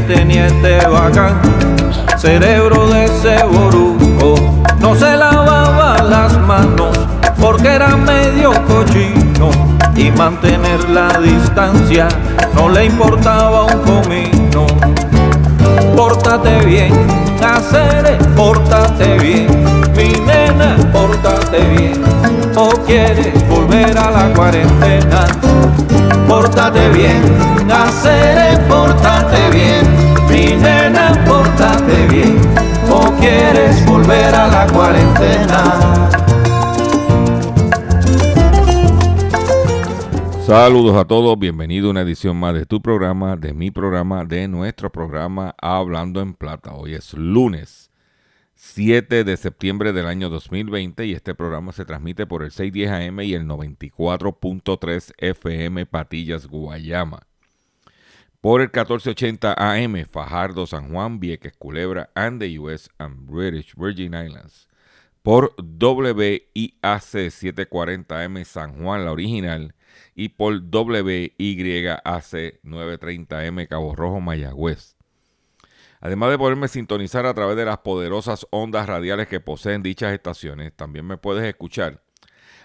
[0.00, 1.40] Tenía este bacán,
[2.16, 4.34] cerebro de ese boruco.
[4.80, 6.96] No se lavaba las manos
[7.40, 9.50] porque era medio cochino.
[9.96, 12.06] Y mantener la distancia
[12.54, 14.66] no le importaba un comino.
[15.96, 16.92] Pórtate bien,
[17.42, 19.46] hacer, pórtate bien,
[19.96, 22.04] mi nena, pórtate bien,
[22.54, 25.26] o quieres volver a la cuarentena.
[26.28, 27.22] Pórtate bien,
[27.70, 29.85] hacer, pórtate bien,
[30.36, 32.36] mi nena, pórtate bien,
[32.90, 36.10] o quieres volver a la cuarentena.
[40.46, 44.46] Saludos a todos, bienvenido a una edición más de tu programa, de mi programa, de
[44.46, 46.74] nuestro programa Hablando en Plata.
[46.74, 47.90] Hoy es lunes
[48.54, 53.20] 7 de septiembre del año 2020 y este programa se transmite por el 610 AM
[53.20, 57.26] y el 94.3 FM Patillas, Guayama.
[58.40, 64.14] Por el 1480 AM Fajardo, San Juan, Vieques, Culebra and the US and British Virgin
[64.14, 64.68] Islands.
[65.22, 69.74] Por WIAC 740 AM San Juan, la original
[70.14, 71.30] y por WYAC
[72.62, 74.96] 930M Cabo Rojo Mayagüez.
[76.00, 80.72] Además de poderme sintonizar a través de las poderosas ondas radiales que poseen dichas estaciones,
[80.72, 82.05] también me puedes escuchar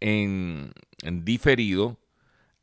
[0.00, 0.72] en,
[1.02, 1.98] diferido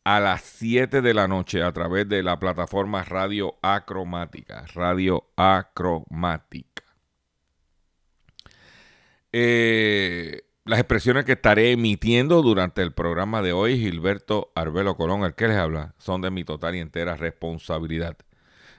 [0.04, 4.66] a las 7 de la noche a través de la plataforma Radio Acromática.
[4.74, 6.84] Radio Acromática.
[9.32, 15.36] Eh, las expresiones que estaré emitiendo durante el programa de hoy, Gilberto Arbelo Colón, el
[15.36, 18.18] que les habla, son de mi total y entera responsabilidad.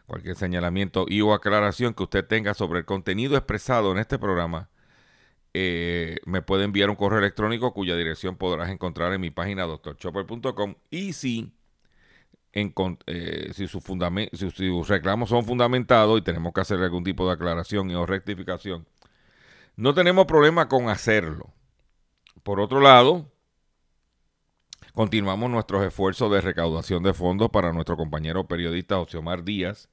[0.06, 4.69] Cualquier señalamiento y o aclaración que usted tenga sobre el contenido expresado en este programa,
[5.59, 10.75] eh, me puede enviar un correo electrónico cuya dirección podrás encontrar en mi página doctorchopper.com
[10.91, 11.50] y si,
[12.53, 17.27] eh, si, su si, si sus reclamos son fundamentados y tenemos que hacer algún tipo
[17.27, 18.87] de aclaración y o rectificación,
[19.77, 21.55] no tenemos problema con hacerlo.
[22.43, 23.33] Por otro lado,
[24.93, 29.89] continuamos nuestros esfuerzos de recaudación de fondos para nuestro compañero periodista José Omar Díaz,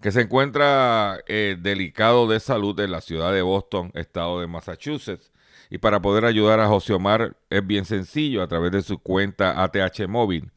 [0.00, 5.32] que se encuentra eh, delicado de salud en la ciudad de Boston, estado de Massachusetts.
[5.70, 9.62] Y para poder ayudar a José Omar es bien sencillo a través de su cuenta
[9.62, 10.50] ATH móvil.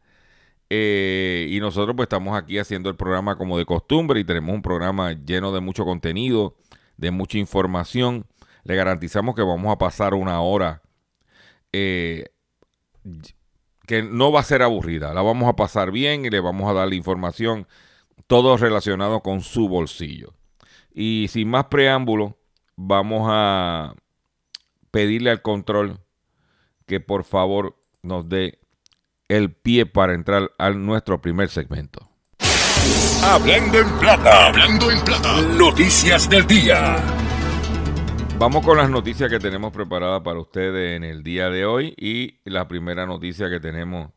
[0.70, 4.62] Eh, y nosotros pues estamos aquí haciendo el programa como de costumbre y tenemos un
[4.62, 6.58] programa lleno de mucho contenido,
[6.98, 8.26] de mucha información.
[8.68, 10.82] Le garantizamos que vamos a pasar una hora
[11.72, 12.26] eh,
[13.86, 15.14] que no va a ser aburrida.
[15.14, 17.66] La vamos a pasar bien y le vamos a dar la información,
[18.28, 20.34] todo relacionado con su bolsillo.
[20.94, 22.38] Y sin más preámbulo,
[22.76, 23.96] vamos a
[24.92, 26.02] pedirle al control
[26.86, 28.60] que por favor nos dé
[29.30, 32.10] el pie para entrar a nuestro primer segmento.
[33.24, 34.48] Hablando en plata.
[34.48, 35.42] Hablando en plata.
[35.58, 37.27] Noticias del día.
[38.40, 42.40] Vamos con las noticias que tenemos preparadas para ustedes en el día de hoy y
[42.44, 44.12] la primera noticia que tenemos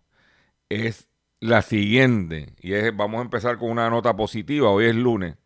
[0.68, 1.08] es
[1.40, 4.68] la siguiente y es vamos a empezar con una nota positiva.
[4.68, 5.36] Hoy es lunes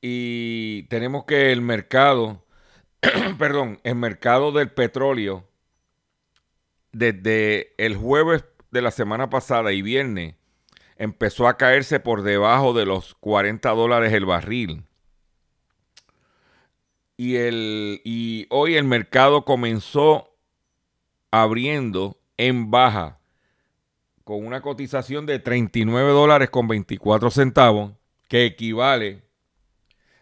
[0.00, 2.44] y tenemos que el mercado,
[3.38, 5.44] perdón, el mercado del petróleo
[6.92, 10.36] desde el jueves de la semana pasada y viernes
[10.96, 14.84] empezó a caerse por debajo de los 40 dólares el barril.
[17.16, 20.36] Y, el, y hoy el mercado comenzó
[21.30, 23.20] abriendo en baja
[24.24, 27.92] con una cotización de 39 dólares con 24 centavos,
[28.28, 29.24] que equivale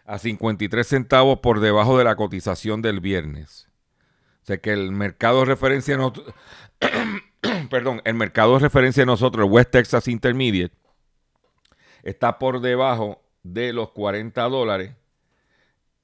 [0.04, 3.68] a 53 centavos por debajo de la cotización del viernes.
[4.42, 5.96] O sea que el mercado de referencia,
[7.70, 10.74] perdón, el mercado de referencia de nosotros, el West Texas Intermediate,
[12.02, 14.96] está por debajo de los 40 dólares,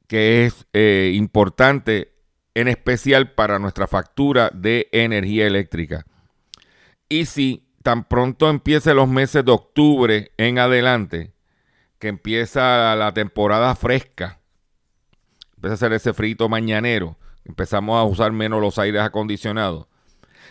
[0.07, 2.13] que es eh, importante
[2.55, 6.07] en especial para nuestra factura de energía eléctrica.
[7.09, 11.35] Y si tan pronto empiece los meses de octubre en adelante,
[11.99, 14.41] que empieza la temporada fresca,
[15.57, 19.87] empieza a hacer ese frito mañanero, empezamos a usar menos los aires acondicionados.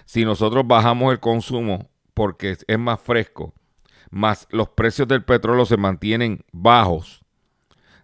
[0.06, 3.54] Si nosotros bajamos el consumo porque es más fresco,
[4.10, 7.24] más los precios del petróleo se mantienen bajos,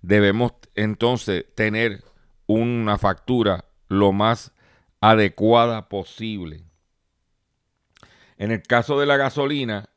[0.01, 2.04] debemos entonces tener
[2.48, 4.54] una factura lo más
[5.00, 6.64] adecuada posible.
[8.38, 9.90] En el caso de la gasolina,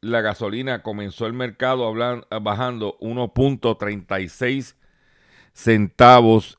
[0.00, 1.92] la gasolina comenzó el mercado
[2.40, 4.74] bajando 1.36
[5.52, 6.58] centavos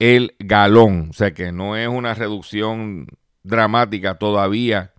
[0.00, 1.08] el galón.
[1.10, 3.06] O sea que no es una reducción
[3.44, 4.92] dramática todavía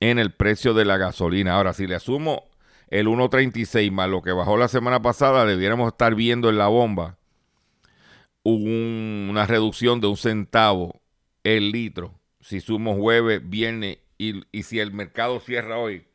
[0.00, 1.54] en el precio de la gasolina.
[1.54, 2.50] Ahora, si le asumo
[2.94, 7.18] el 1.36 más lo que bajó la semana pasada, debiéramos estar viendo en la bomba
[8.44, 11.02] una reducción de un centavo
[11.42, 12.20] el litro.
[12.40, 16.06] Si sumo jueves, viernes y, y si el mercado cierra hoy,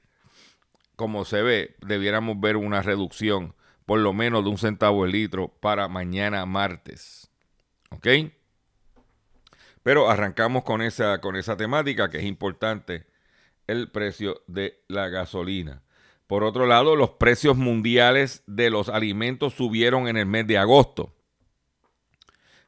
[0.96, 3.56] como se ve, debiéramos ver una reducción
[3.86, 7.30] por lo menos de un centavo el litro para mañana martes.
[7.90, 8.08] ¿Ok?
[9.84, 13.06] Pero arrancamos con esa, con esa temática que es importante,
[13.68, 15.82] el precio de la gasolina.
[16.30, 21.12] Por otro lado, los precios mundiales de los alimentos subieron en el mes de agosto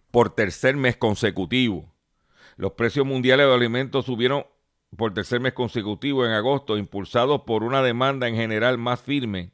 [0.10, 1.94] por tercer mes consecutivo.
[2.58, 4.48] Los precios mundiales de alimentos subieron
[4.98, 9.52] por tercer mes consecutivo en agosto, impulsado por una demanda en general más firme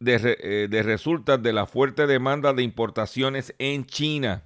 [0.00, 4.42] de, eh, de resultas de la fuerte demanda de importaciones en China.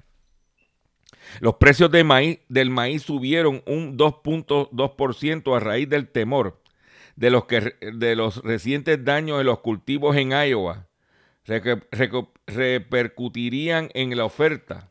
[1.41, 6.63] Los precios de maíz, del maíz subieron un 2.2% a raíz del temor
[7.17, 10.89] de los, que, de los recientes daños en los cultivos en Iowa.
[12.47, 14.91] repercutirían en la oferta.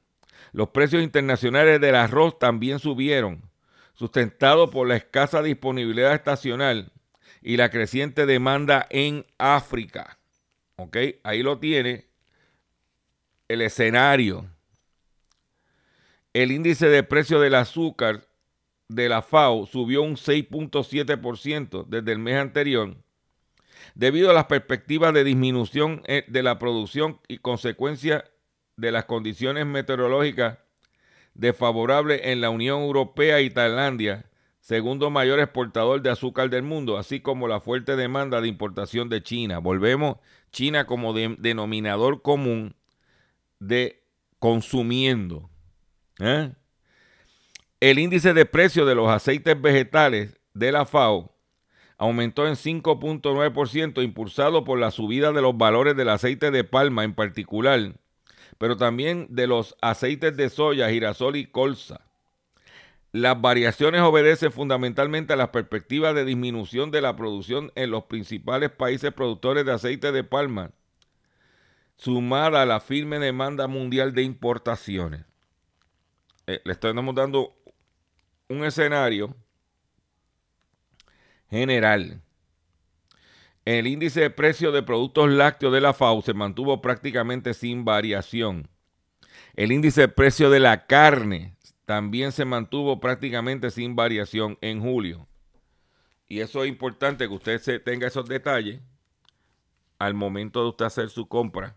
[0.54, 3.50] Los precios internacionales del arroz también subieron,
[3.94, 6.92] sustentado por la escasa disponibilidad estacional
[7.42, 10.18] y la creciente demanda en África.
[10.82, 10.98] ¿Ok?
[11.24, 12.08] Ahí lo tiene
[13.48, 14.50] el escenario.
[16.34, 18.28] El índice de precio del azúcar
[18.88, 22.96] de la FAO subió un 6.7% desde el mes anterior,
[23.96, 28.26] debido a las perspectivas de disminución eh, de la producción y consecuencia
[28.78, 30.60] de las condiciones meteorológicas
[31.34, 34.26] desfavorables en la Unión Europea y Tailandia,
[34.60, 39.24] segundo mayor exportador de azúcar del mundo, así como la fuerte demanda de importación de
[39.24, 39.60] China.
[39.60, 40.18] Volvemos
[40.52, 42.76] China como denominador común
[43.60, 44.04] de
[44.40, 45.50] consumiendo.
[46.20, 46.52] ¿eh?
[47.80, 51.36] El índice de precio de los aceites vegetales de la FAO
[51.98, 57.14] aumentó en 5.9%, impulsado por la subida de los valores del aceite de palma en
[57.14, 57.94] particular,
[58.58, 62.11] pero también de los aceites de soya, girasol y colza.
[63.14, 68.72] Las variaciones obedecen fundamentalmente a las perspectivas de disminución de la producción en los principales
[68.72, 70.72] países productores de aceite de palma,
[71.98, 75.26] sumada a la firme demanda mundial de importaciones.
[76.48, 77.54] Eh, le estamos dando
[78.48, 79.36] un escenario
[81.50, 82.22] general.
[83.66, 88.70] El índice de precio de productos lácteos de la FAO se mantuvo prácticamente sin variación.
[89.54, 91.58] El índice de precio de la carne
[91.92, 95.28] también se mantuvo prácticamente sin variación en julio.
[96.30, 98.80] Y eso es importante que usted se tenga esos detalles
[100.00, 101.76] al momento de usted hacer su compra.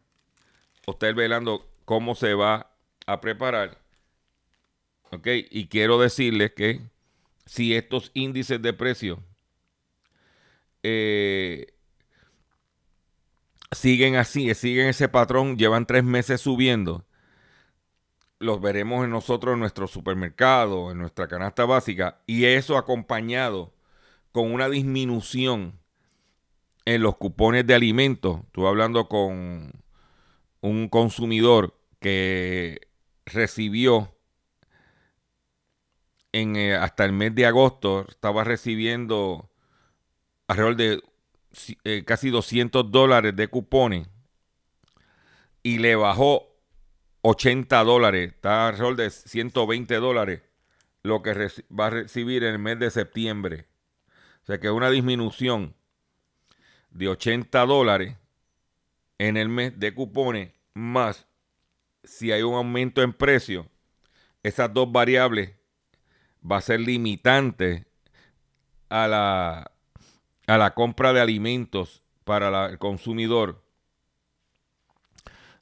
[0.87, 2.71] Usted velando cómo se va
[3.09, 3.83] a preparar
[5.11, 5.27] ¿Ok?
[5.51, 6.81] Y quiero decirles que
[7.45, 9.21] si estos índices de precio
[10.85, 11.75] eh,
[13.73, 17.05] siguen así, siguen ese patrón, llevan tres meses subiendo,
[18.39, 23.73] los veremos en nosotros en nuestro supermercado, en nuestra canasta básica, y eso acompañado
[24.33, 25.79] con una disminución
[26.85, 28.41] en los cupones de alimentos.
[28.47, 29.73] Estuve hablando con
[30.61, 32.81] un consumidor que
[33.27, 34.15] recibió
[36.37, 39.51] eh, hasta el mes de agosto estaba recibiendo
[40.49, 41.03] alrededor de
[41.85, 44.09] eh, casi 200 dólares de cupones
[45.63, 46.54] y le bajó
[47.27, 50.43] 80 dólares, está alrededor de 120 dólares
[51.03, 51.33] lo que
[51.71, 53.67] va a recibir en el mes de septiembre.
[54.43, 55.75] O sea que una disminución
[56.91, 58.19] de 80 dólares
[59.17, 61.27] en el mes de cupones, más
[62.03, 63.71] si hay un aumento en precio,
[64.43, 65.53] esas dos variables
[66.45, 67.87] va a ser limitante
[68.91, 69.73] a la,
[70.47, 73.64] a la compra de alimentos para el consumidor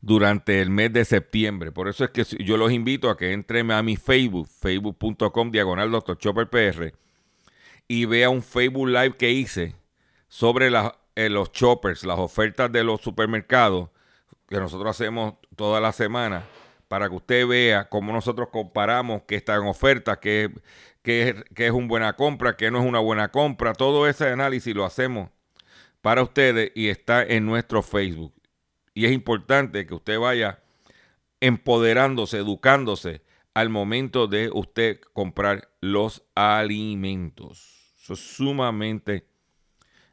[0.02, 1.72] durante el mes de septiembre.
[1.72, 5.90] Por eso es que yo los invito a que entren a mi Facebook, facebook.com diagonal
[5.90, 6.18] Dr.
[6.18, 6.92] Chopper PR,
[7.88, 9.74] y vea un Facebook Live que hice
[10.28, 10.70] sobre
[11.14, 13.88] eh, los choppers, las ofertas de los supermercados
[14.48, 16.44] que nosotros hacemos toda la semana
[16.88, 20.50] para que usted vea cómo nosotros comparamos qué está en oferta, qué,
[21.02, 23.72] qué, es una buena compra, qué no es una buena compra.
[23.72, 25.30] Todo ese análisis lo hacemos
[26.02, 28.34] para ustedes y está en nuestro Facebook.
[28.94, 30.62] Y es importante que usted vaya
[31.40, 33.22] empoderándose, educándose
[33.54, 37.94] al momento de usted comprar los alimentos.
[38.00, 39.26] Eso es sumamente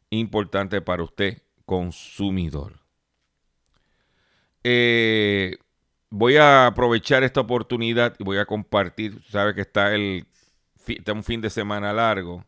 [0.09, 2.79] importante para usted, consumidor.
[4.63, 5.57] Eh,
[6.09, 9.23] voy a aprovechar esta oportunidad y voy a compartir.
[9.29, 10.25] Sabe que está el
[10.87, 12.43] está un fin de semana largo.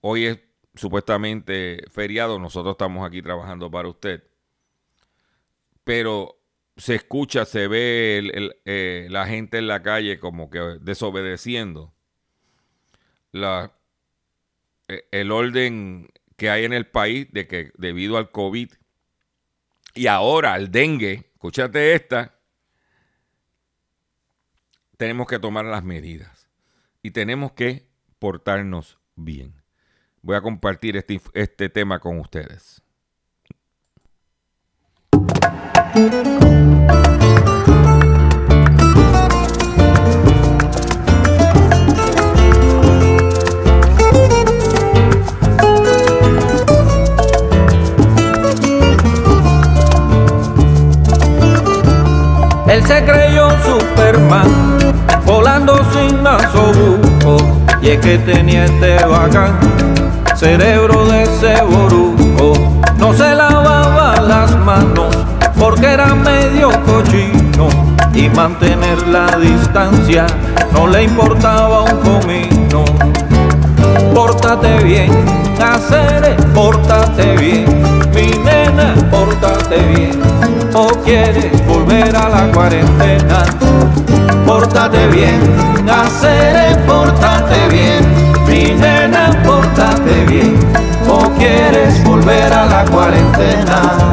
[0.00, 0.40] Hoy es
[0.74, 2.38] supuestamente feriado.
[2.38, 4.22] Nosotros estamos aquí trabajando para usted.
[5.84, 6.42] Pero
[6.76, 11.92] se escucha, se ve eh, la gente en la calle como que desobedeciendo
[13.32, 13.76] la,
[14.88, 18.72] e, el orden que hay en el país de que debido al COVID
[19.94, 22.38] y ahora al dengue, escúchate esta,
[24.96, 26.48] tenemos que tomar las medidas
[27.02, 27.86] y tenemos que
[28.18, 29.62] portarnos bien.
[30.22, 32.82] Voy a compartir este, este tema con ustedes.
[35.94, 36.02] Él
[52.86, 54.44] se creyó Superman
[55.26, 57.36] volando sin masobuco
[57.82, 59.58] y es que tenía este bacán
[60.36, 61.62] cerebro de ese
[62.96, 63.51] no se manos
[65.62, 67.68] porque era medio cochino
[68.12, 70.26] y mantener la distancia
[70.72, 72.84] no le importaba un comino.
[74.12, 75.12] Pórtate bien
[75.62, 77.64] hacer pórtate bien
[78.12, 80.20] mi nena pórtate bien.
[80.74, 83.44] O quieres volver a la cuarentena
[84.44, 85.40] pórtate bien,
[85.88, 88.04] hacer pórtate bien,
[88.46, 90.58] mi nena, pórtate bien,
[91.08, 94.12] o quieres volver a la cuarentena.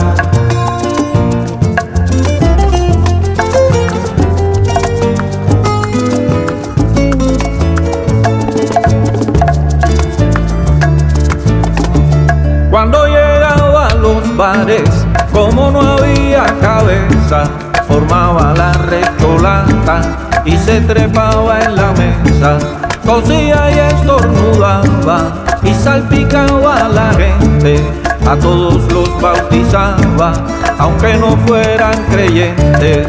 [15.39, 17.45] Como no había cabeza,
[17.87, 20.01] formaba la restolata
[20.43, 22.57] y se trepaba en la mesa,
[23.05, 27.79] cosía y estornudaba y salpicaba a la gente,
[28.27, 30.33] a todos los bautizaba,
[30.77, 33.07] aunque no fueran creyentes.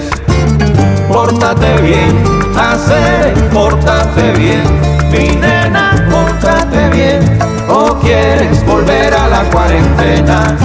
[1.08, 2.22] Pórtate bien,
[2.56, 4.62] hacer, pórtate bien,
[5.10, 10.56] mi nena, pórtate bien, o quieres volver a la cuarentena.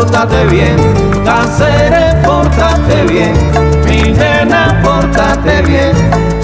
[0.00, 0.76] Pórtate bien,
[1.28, 3.34] hacer, pórtate bien,
[3.84, 5.92] mi nena, pórtate bien,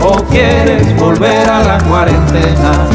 [0.02, 2.86] o quieres volver a la cuarentena.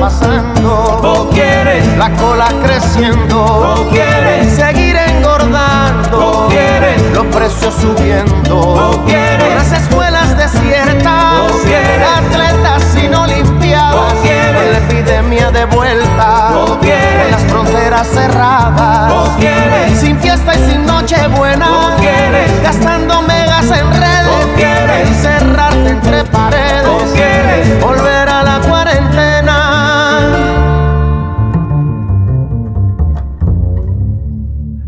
[0.00, 1.00] pasando.
[1.02, 3.44] O quieres la cola creciendo.
[3.44, 6.18] O quieres seguir engordando.
[6.18, 8.58] O quieres los precios subiendo.
[8.58, 11.52] O quieres las escuelas desiertas.
[11.52, 12.75] O quieres atletas
[13.06, 14.12] sin olimpiadas.
[14.12, 16.56] O quieres la epidemia de vuelta.
[16.56, 19.12] O quieres las fronteras cerradas.
[19.12, 21.70] O quieres sin fiesta y sin noche buena.
[21.70, 24.28] O quieres gastando megas en redes.
[24.28, 26.86] O quieres encerrarte entre paredes.
[26.86, 29.56] O quieres volver a la cuarentena.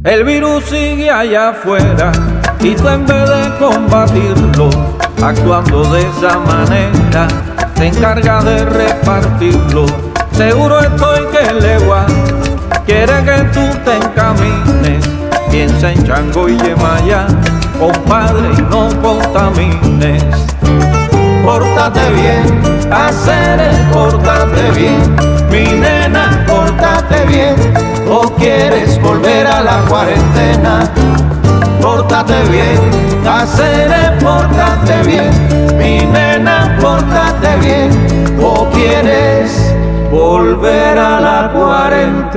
[0.04, 2.12] El virus sigue allá afuera
[2.60, 4.70] y tú en vez de combatirlo,
[5.22, 7.28] actuando de esa manera,
[7.78, 9.86] te encarga de repartirlo.
[10.32, 12.06] Seguro estoy que el legua
[12.84, 15.04] quiere que tú te encamines.
[15.50, 17.26] Piensa en Chango y Yemaya,
[17.78, 20.24] compadre, y no contamines.
[21.44, 23.60] Pórtate bien, hacer
[23.92, 25.16] pórtate bien,
[25.50, 27.54] mi nena, pórtate bien,
[28.10, 30.90] o quieres volver a la cuarentena.
[31.80, 35.30] Pórtate bien, hacer pórtate bien,
[35.78, 36.57] mi nena,
[40.48, 42.34] volver a la cuarentena.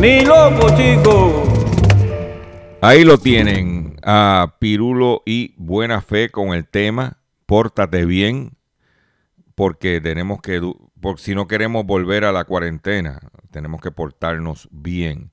[0.00, 1.44] Ni loco, chico.
[2.80, 8.56] Ahí lo tienen, a Pirulo y Buena Fe con el tema Pórtate bien,
[9.54, 10.60] porque tenemos que,
[11.00, 15.30] por, si no queremos volver a la cuarentena, tenemos que portarnos bien.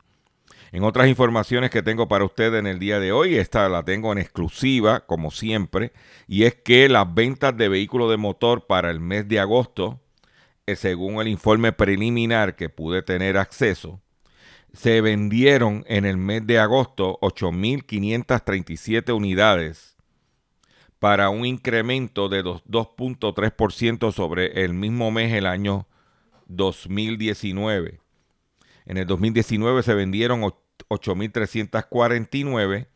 [0.73, 4.13] En otras informaciones que tengo para ustedes en el día de hoy, esta la tengo
[4.13, 5.91] en exclusiva, como siempre,
[6.27, 9.99] y es que las ventas de vehículos de motor para el mes de agosto,
[10.65, 13.99] eh, según el informe preliminar que pude tener acceso,
[14.71, 19.97] se vendieron en el mes de agosto 8.537 unidades
[20.99, 25.87] para un incremento de 2.3% sobre el mismo mes el año
[26.47, 27.99] 2019.
[28.85, 30.43] En el 2019 se vendieron
[30.89, 32.87] 8.349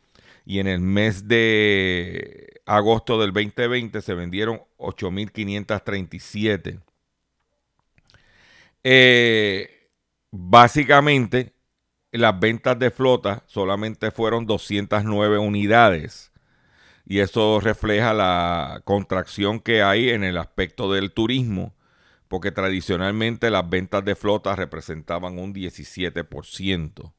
[0.44, 6.80] y en el mes de agosto del 2020 se vendieron 8.537.
[8.84, 9.90] Eh,
[10.30, 11.54] básicamente,
[12.12, 16.32] las ventas de flota solamente fueron 209 unidades.
[17.04, 21.74] Y eso refleja la contracción que hay en el aspecto del turismo,
[22.28, 27.12] porque tradicionalmente las ventas de flota representaban un 17%,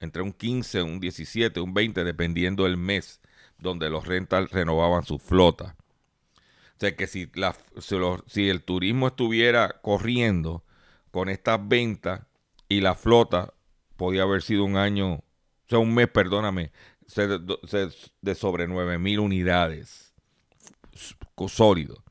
[0.00, 3.20] entre un 15, un 17, un 20, dependiendo del mes
[3.58, 5.76] donde los rentas renovaban su flota.
[6.36, 7.30] O sea que si,
[8.26, 10.64] si el turismo estuviera corriendo
[11.10, 12.20] con estas ventas
[12.68, 13.52] y la flota
[13.96, 15.24] podía haber sido un año, o
[15.66, 16.70] sea, un mes, perdóname,
[18.20, 20.14] de sobre 9 mil unidades.
[21.48, 22.02] Sólido.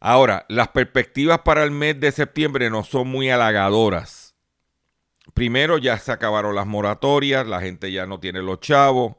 [0.00, 4.23] Ahora, las perspectivas para el mes de septiembre no son muy halagadoras.
[5.34, 9.16] Primero, ya se acabaron las moratorias, la gente ya no tiene los chavos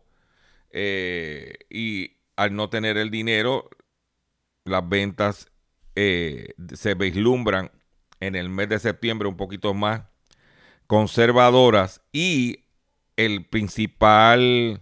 [0.72, 3.70] eh, y al no tener el dinero,
[4.64, 5.52] las ventas
[5.96, 7.72] eh, se vislumbran
[8.22, 10.04] en el mes de septiembre un poquito más
[10.88, 12.66] conservadoras y
[13.18, 14.82] el principal,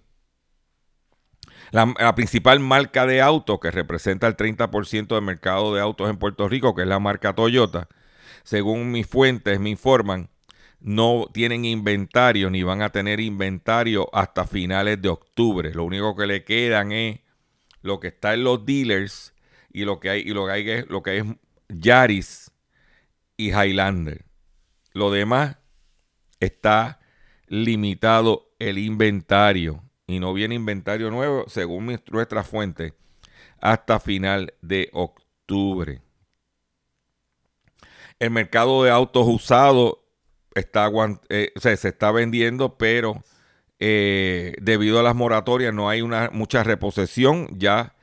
[1.72, 6.18] la, la, principal marca de autos que representa el 30% del mercado de autos en
[6.18, 7.88] Puerto Rico, que es la marca Toyota,
[8.44, 10.30] según mis fuentes me informan,
[10.84, 15.74] no tienen inventario ni van a tener inventario hasta finales de octubre.
[15.74, 17.22] Lo único que le quedan es
[17.82, 19.34] lo que está en los dealers
[19.72, 21.26] y lo que hay, y lo que hay lo que es
[21.70, 22.52] Yaris
[23.38, 24.26] y Highlander.
[24.92, 25.58] Lo demás
[26.42, 27.00] está
[27.48, 32.94] limitado el inventario y no viene inventario nuevo según nuestra fuente
[33.62, 36.02] hasta final de octubre.
[38.20, 40.03] El mercado de autos usados
[40.56, 40.90] está,
[41.30, 43.24] eh, se está vendiendo, pero
[43.80, 47.48] eh, debido a las moratorias no hay una mucha reposición.
[47.58, 47.96] Ya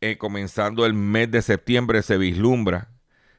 [0.00, 2.88] eh, comenzando el mes de septiembre, se vislumbra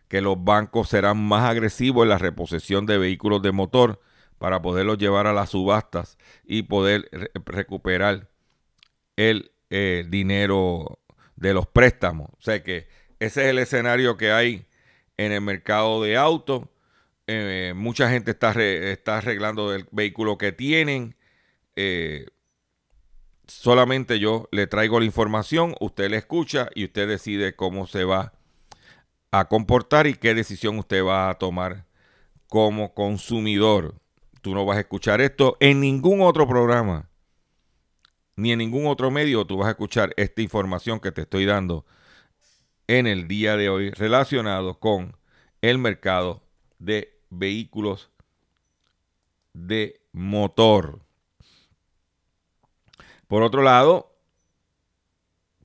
[0.07, 4.01] que los bancos serán más agresivos en la reposición de vehículos de motor
[4.39, 7.09] para poderlos llevar a las subastas y poder
[7.45, 8.29] recuperar
[9.17, 9.51] el
[10.09, 10.99] dinero
[11.35, 12.29] de los préstamos.
[12.31, 12.87] O sea que
[13.19, 14.65] ese es el escenario que hay
[15.17, 16.63] en el mercado de autos.
[17.31, 21.15] Eh, mucha gente está, está arreglando el vehículo que tienen.
[21.75, 22.25] Eh,
[23.45, 28.33] solamente yo le traigo la información, usted le escucha y usted decide cómo se va
[29.29, 31.85] a comportar y qué decisión usted va a tomar
[32.47, 33.93] como consumidor.
[34.41, 37.09] Tú no vas a escuchar esto en ningún otro programa,
[38.37, 41.85] ni en ningún otro medio tú vas a escuchar esta información que te estoy dando
[42.87, 45.15] en el día de hoy relacionado con
[45.61, 46.41] el mercado
[46.79, 48.09] de vehículos
[49.53, 51.01] de motor.
[53.27, 54.15] Por otro lado,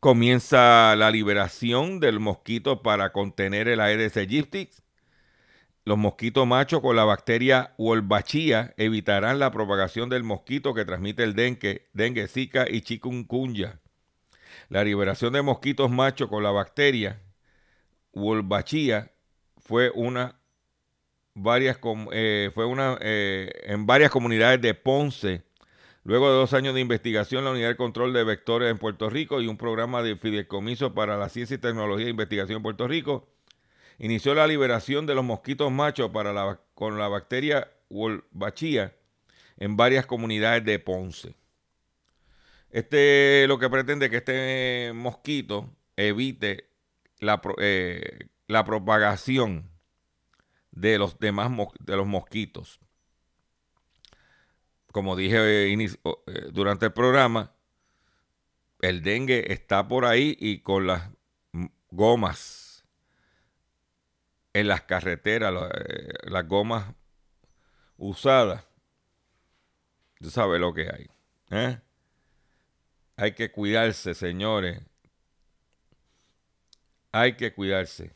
[0.01, 4.69] comienza la liberación del mosquito para contener el Aedes aegypti.
[5.87, 11.35] Los mosquitos machos con la bacteria Wolbachia evitarán la propagación del mosquito que transmite el
[11.35, 13.81] dengue, dengue, zika y chikungunya.
[14.69, 17.23] La liberación de mosquitos machos con la bacteria
[18.13, 19.13] Wolbachia
[19.59, 20.39] fue una
[21.35, 21.79] varias
[22.13, 25.43] eh, fue una eh, en varias comunidades de Ponce
[26.07, 29.41] Luego de dos años de investigación, la Unidad de Control de Vectores en Puerto Rico
[29.41, 33.27] y un programa de fideicomiso para la ciencia y tecnología de investigación en Puerto Rico
[33.99, 38.95] inició la liberación de los mosquitos machos para la, con la bacteria Wolbachia
[39.57, 41.37] en varias comunidades de Ponce.
[42.69, 46.69] Este lo que pretende que este mosquito evite
[47.19, 49.71] la, eh, la propagación
[50.75, 52.81] de los demás de los mosquitos
[54.95, 57.53] como dije eh, eh, durante el programa,
[58.81, 61.11] el dengue está por ahí y con las
[61.91, 62.85] gomas
[64.53, 66.95] en las carreteras, eh, las gomas
[67.97, 68.65] usadas,
[70.21, 71.81] tú sabes lo que hay.
[73.17, 74.81] Hay que cuidarse, señores.
[77.11, 78.15] Hay que cuidarse.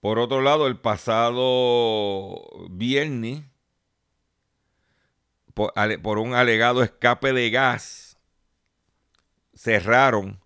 [0.00, 3.42] Por otro lado, el pasado viernes
[6.02, 8.18] por, un alegado escape de gas,
[9.54, 10.40] cerraron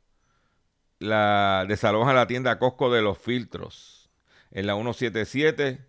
[0.99, 4.11] la, desalojan la tienda Costco de los filtros
[4.51, 5.85] en la 177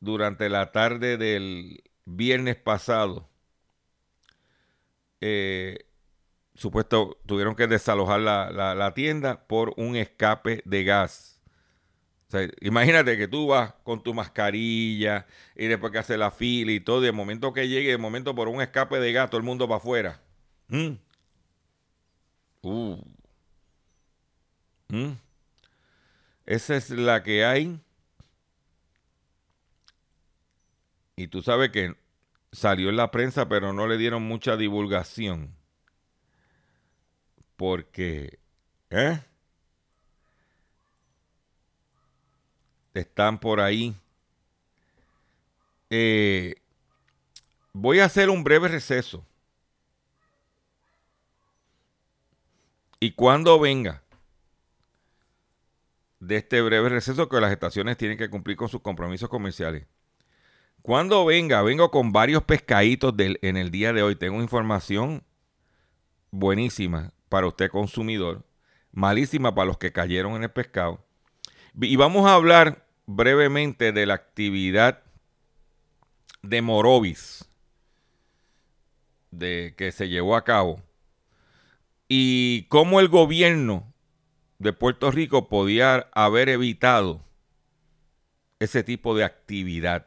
[0.00, 3.28] durante la tarde del viernes pasado.
[5.20, 5.86] Eh,
[6.54, 11.33] supuesto, tuvieron que desalojar la tienda por un escape de gas
[12.60, 17.02] imagínate que tú vas con tu mascarilla y después que hace la fila y todo,
[17.02, 19.76] y de momento que llegue, de momento por un escape de gato, el mundo va
[19.76, 20.20] afuera.
[20.68, 20.94] ¿Mm?
[22.62, 22.96] Uh.
[24.88, 25.12] ¿Mm?
[26.46, 27.80] Esa es la que hay.
[31.16, 31.94] Y tú sabes que
[32.52, 35.54] salió en la prensa, pero no le dieron mucha divulgación.
[37.56, 38.40] Porque,
[38.90, 39.20] ¿eh?
[43.00, 43.94] Están por ahí.
[45.90, 46.56] Eh,
[47.72, 49.24] voy a hacer un breve receso.
[53.00, 54.02] Y cuando venga
[56.20, 59.86] de este breve receso, que las estaciones tienen que cumplir con sus compromisos comerciales.
[60.80, 64.16] Cuando venga, vengo con varios pescaditos del, en el día de hoy.
[64.16, 65.22] Tengo información
[66.30, 68.44] buenísima para usted consumidor,
[68.92, 71.04] malísima para los que cayeron en el pescado.
[71.80, 75.02] Y vamos a hablar brevemente de la actividad
[76.42, 77.48] de Morovis
[79.30, 80.82] de, que se llevó a cabo
[82.08, 83.92] y cómo el gobierno
[84.58, 87.24] de Puerto Rico podía haber evitado
[88.60, 90.06] ese tipo de actividad.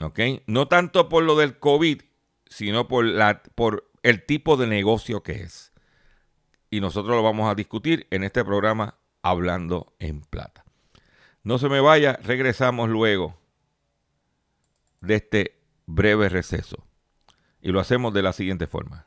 [0.00, 0.18] ¿Ok?
[0.46, 2.02] No tanto por lo del COVID,
[2.48, 5.72] sino por, la, por el tipo de negocio que es.
[6.70, 10.64] Y nosotros lo vamos a discutir en este programa Hablando en Plata.
[11.44, 13.36] No se me vaya, regresamos luego
[15.00, 16.84] de este breve receso.
[17.60, 19.06] Y lo hacemos de la siguiente forma.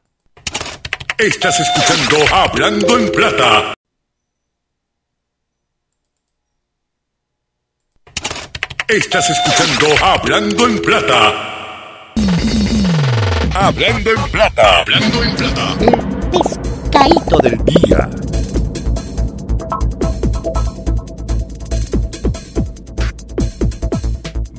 [1.17, 3.73] Estás escuchando Hablando en Plata.
[8.87, 12.13] Estás escuchando Hablando en Plata.
[13.53, 14.81] Hablando en Plata.
[14.81, 15.77] Hablando en Plata.
[15.79, 18.09] El pescadito del día.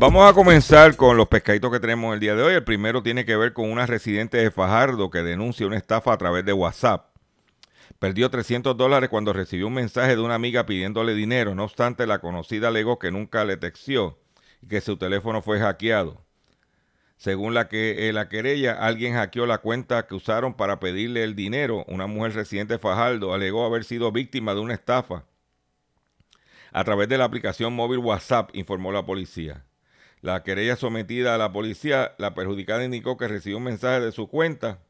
[0.06, 2.54] Vamos a comenzar con los pescaditos que tenemos el día de hoy.
[2.54, 6.16] El primero tiene que ver con una residente de Fajardo que denuncia una estafa a
[6.16, 7.08] través de WhatsApp.
[7.98, 11.56] Perdió 300 dólares cuando recibió un mensaje de una amiga pidiéndole dinero.
[11.56, 14.16] No obstante, la conocida alegó que nunca le textió
[14.62, 16.24] y que su teléfono fue hackeado.
[17.16, 21.34] Según la, que, eh, la querella, alguien hackeó la cuenta que usaron para pedirle el
[21.34, 21.84] dinero.
[21.88, 25.24] Una mujer residente de Fajardo alegó haber sido víctima de una estafa
[26.70, 29.65] a través de la aplicación móvil WhatsApp, informó la policía.
[30.26, 34.26] La querella sometida a la policía, la perjudicada indicó que recibió un mensaje de su
[34.26, 34.80] cuenta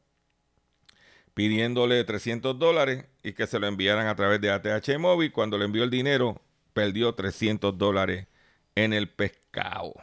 [1.35, 5.31] pidiéndole 300 dólares y que se lo enviaran a través de ATH móvil.
[5.31, 6.41] Cuando le envió el dinero,
[6.73, 8.25] perdió 300 dólares
[8.73, 9.93] en el pescado.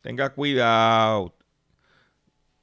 [0.00, 1.34] Tenga cuidado.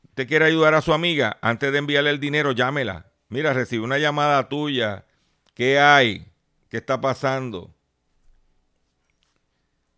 [0.06, 1.38] ¿Usted quiere ayudar a su amiga?
[1.40, 3.12] Antes de enviarle el dinero, llámela.
[3.30, 5.06] Mira, recibí una llamada tuya.
[5.54, 6.26] ¿Qué hay?
[6.68, 7.70] ¿Qué está pasando?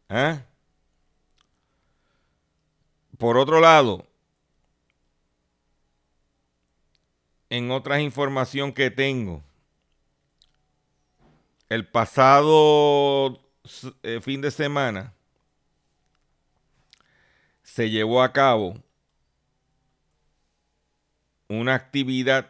[0.10, 0.38] ¿Eh?
[3.18, 4.06] Por otro lado,
[7.50, 9.42] en otras información que tengo,
[11.70, 13.40] el pasado
[14.04, 15.14] eh, fin de semana
[17.64, 18.76] se llevó a cabo
[21.48, 22.50] una actividad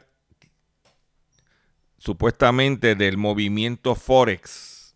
[1.97, 4.95] supuestamente del movimiento Forex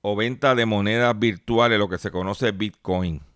[0.00, 3.31] o venta de monedas virtuales, lo que se conoce Bitcoin.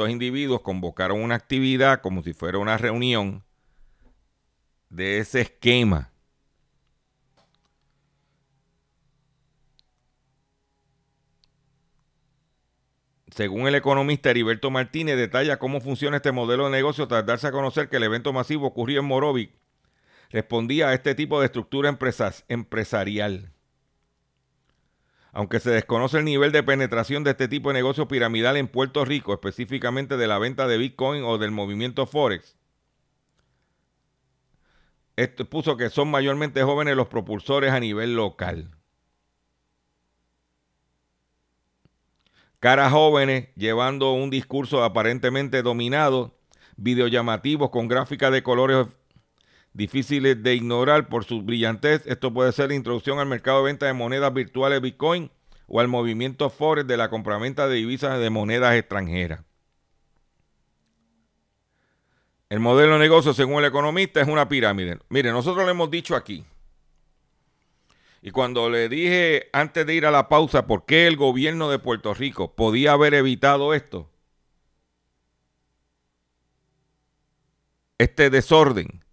[0.00, 3.44] Estos individuos convocaron una actividad como si fuera una reunión
[4.88, 6.10] de ese esquema.
[13.28, 17.52] Según el economista Heriberto Martínez, detalla cómo funciona este modelo de negocio tras darse a
[17.52, 19.50] conocer que el evento masivo ocurrió en Morovic.
[20.30, 21.94] Respondía a este tipo de estructura
[22.48, 23.52] empresarial.
[25.32, 29.04] Aunque se desconoce el nivel de penetración de este tipo de negocio piramidal en Puerto
[29.04, 32.56] Rico, específicamente de la venta de Bitcoin o del movimiento Forex,
[35.16, 38.70] esto puso que son mayormente jóvenes los propulsores a nivel local.
[42.58, 46.38] Caras jóvenes llevando un discurso aparentemente dominado,
[46.76, 48.86] videollamativos con gráficas de colores
[49.72, 52.06] difíciles de ignorar por su brillantez.
[52.06, 55.30] Esto puede ser la introducción al mercado de venta de monedas virtuales Bitcoin
[55.66, 59.44] o al movimiento Forex de la compraventa de divisas de monedas extranjeras.
[62.48, 64.98] El modelo de negocio, según el economista, es una pirámide.
[65.08, 66.44] Mire, nosotros le hemos dicho aquí,
[68.22, 71.78] y cuando le dije antes de ir a la pausa por qué el gobierno de
[71.78, 74.10] Puerto Rico podía haber evitado esto,
[77.98, 79.04] este desorden,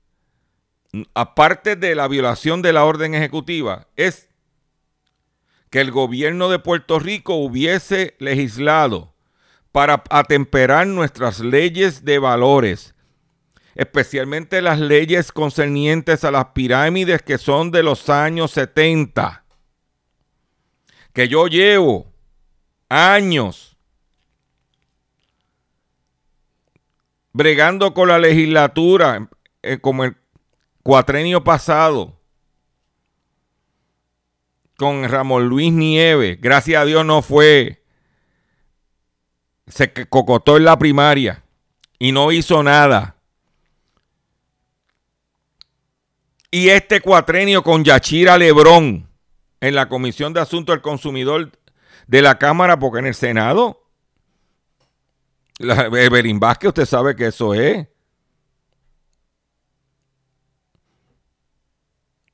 [1.14, 4.30] aparte de la violación de la orden ejecutiva, es
[5.70, 9.14] que el gobierno de Puerto Rico hubiese legislado
[9.72, 12.96] para atemperar nuestras leyes de valores
[13.78, 19.46] especialmente las leyes concernientes a las pirámides que son de los años 70,
[21.14, 22.12] que yo llevo
[22.90, 23.78] años
[27.34, 29.30] bregando con la legislatura
[29.62, 30.18] eh, como el
[30.88, 32.18] cuatrenio pasado
[34.78, 36.40] con Ramón Luis Nieves.
[36.40, 37.84] Gracias a Dios no fue.
[39.68, 41.44] Se cocotó en la primaria
[42.00, 43.18] y no hizo nada.
[46.52, 49.10] Y este cuatrenio con Yachira Lebrón
[49.60, 51.52] en la Comisión de Asuntos del Consumidor
[52.08, 53.84] de la Cámara, porque en el Senado,
[55.60, 57.86] Evelyn Vázquez, usted sabe que eso es.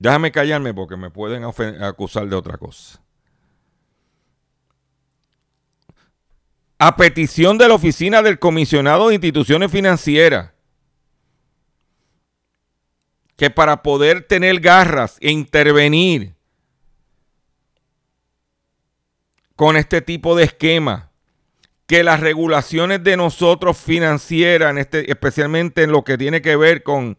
[0.03, 3.01] Déjame callarme porque me pueden acusar de otra cosa.
[6.77, 10.51] A petición de la Oficina del Comisionado de Instituciones Financieras,
[13.37, 16.33] que para poder tener garras e intervenir
[19.55, 21.11] con este tipo de esquema,
[21.87, 26.83] que las regulaciones de nosotros financieras, en este, especialmente en lo que tiene que ver
[26.83, 27.17] con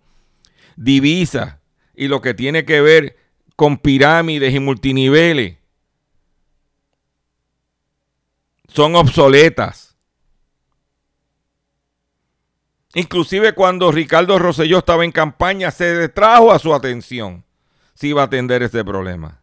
[0.77, 1.64] divisas
[1.95, 3.17] y lo que tiene que ver
[3.57, 5.59] con pirámides y multiniveles,
[8.69, 9.97] son obsoletas.
[12.95, 17.45] Inclusive cuando Ricardo Rosselló estaba en campaña, se trajo a su atención
[17.95, 19.41] si iba a atender ese problema.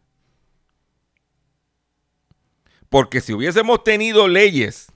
[2.90, 4.92] Porque si hubiésemos tenido leyes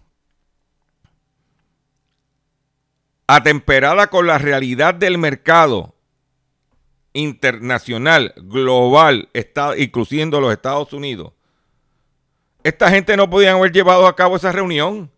[3.27, 5.94] atemperadas con la realidad del mercado
[7.15, 9.29] internacional, global,
[9.77, 11.33] incluyendo los Estados Unidos,
[12.63, 15.11] esta gente no podía haber llevado a cabo esa reunión.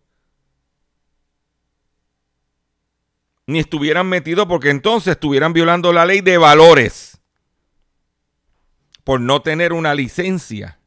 [3.48, 7.14] ni estuvieran metidos porque entonces estuvieran violando la ley de valores.
[9.04, 10.80] por no tener una licencia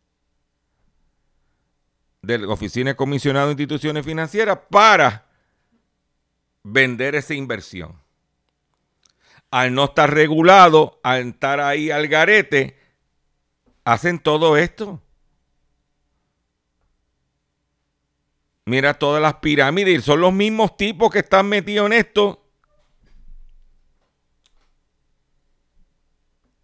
[2.20, 5.26] de la Oficina de Comisionado de Instituciones Financieras para
[6.62, 7.99] vender esa inversión.
[9.50, 12.78] Al no estar regulado, al estar ahí al garete,
[13.84, 15.02] hacen todo esto.
[18.64, 22.44] Mira todas las pirámides, son los mismos tipos que están metidos en esto.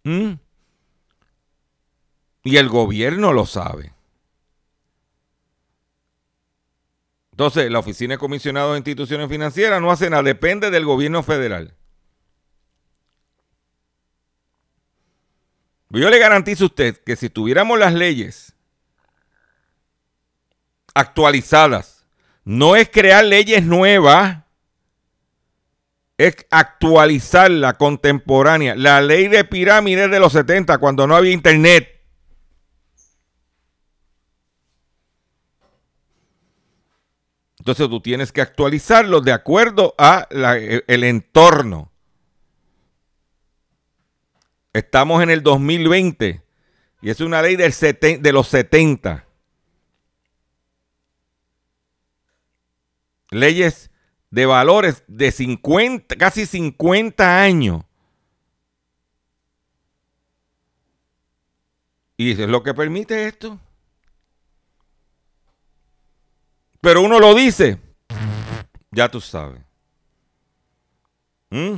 [0.03, 0.33] ¿Mm?
[2.43, 3.93] Y el gobierno lo sabe.
[7.31, 11.76] Entonces, la Oficina de Comisionado de Instituciones Financieras no hace nada, depende del gobierno federal.
[15.89, 18.53] Yo le garantizo a usted que si tuviéramos las leyes
[20.93, 22.05] actualizadas,
[22.43, 24.43] no es crear leyes nuevas,
[26.17, 28.75] es actualizar la contemporánea.
[28.75, 31.97] La ley de pirámides de los 70, cuando no había internet.
[37.59, 41.91] Entonces tú tienes que actualizarlo de acuerdo a el entorno.
[44.77, 46.43] Estamos en el 2020
[47.01, 47.73] y es una ley del
[48.21, 49.25] de los 70.
[53.31, 53.89] Leyes
[54.29, 57.85] de valores de 50, casi 50 años.
[62.15, 63.59] Y es lo que permite esto.
[66.81, 67.79] Pero uno lo dice,
[68.91, 69.59] ya tú sabes.
[71.49, 71.77] ¿Mm?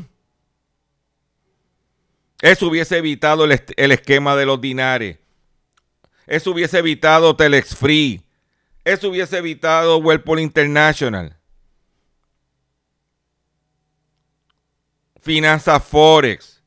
[2.42, 5.18] Eso hubiese evitado el, el, esquema de los dinares.
[6.26, 8.22] Eso hubiese evitado Telex Free.
[8.86, 11.36] Eso hubiese evitado Whirlpool International.
[15.20, 16.62] Finanzas Forex.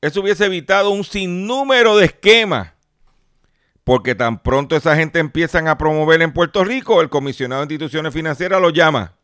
[0.00, 2.72] Eso hubiese evitado un sinnúmero de esquemas
[3.84, 8.14] porque tan pronto esa gente empiezan a promover en Puerto Rico, el comisionado de instituciones
[8.14, 9.16] financieras lo llama.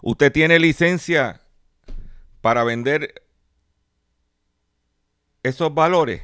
[0.00, 1.40] Usted tiene licencia
[2.40, 3.22] para vender
[5.42, 6.22] esos valores.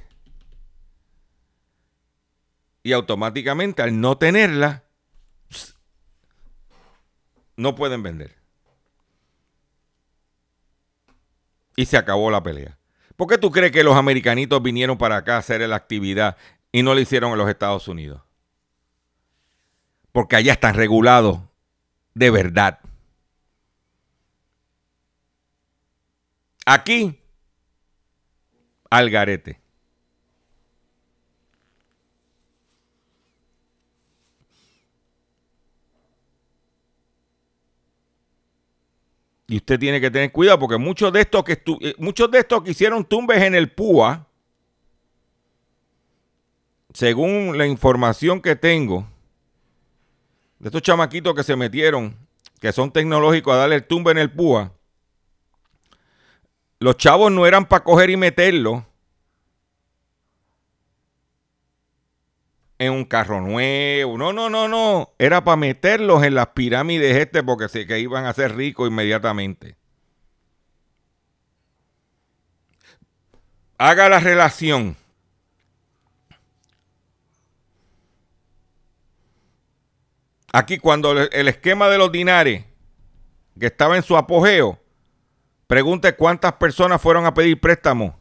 [2.82, 4.84] Y automáticamente al no tenerla,
[7.56, 8.36] no pueden vender.
[11.76, 12.78] Y se acabó la pelea.
[13.16, 16.36] ¿Por qué tú crees que los americanitos vinieron para acá a hacer la actividad
[16.74, 18.20] y no lo hicieron en los Estados Unidos.
[20.10, 21.38] Porque allá están regulados
[22.14, 22.80] de verdad.
[26.66, 27.22] Aquí,
[28.94, 29.60] al garete.
[39.46, 42.62] Y usted tiene que tener cuidado porque muchos de estos que, eh, muchos de estos
[42.62, 44.26] que hicieron tumbes en el PUA,
[46.92, 49.06] según la información que tengo,
[50.60, 52.16] de estos chamaquitos que se metieron,
[52.60, 54.72] que son tecnológicos, a darle el tumbe en el púa,
[56.80, 58.86] los chavos no eran para coger y meterlo
[62.78, 64.18] en un carro nuevo.
[64.18, 65.14] No, no, no, no.
[65.18, 69.76] Era para meterlos en las pirámides este porque sé que iban a ser ricos inmediatamente.
[73.78, 74.96] Haga la relación
[80.54, 82.64] Aquí cuando el esquema de los dinares,
[83.58, 84.78] que estaba en su apogeo,
[85.66, 88.18] pregunte cuántas personas fueron a pedir préstamo